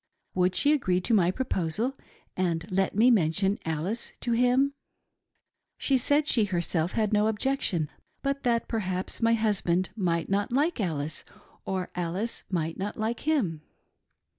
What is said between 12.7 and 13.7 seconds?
not like him.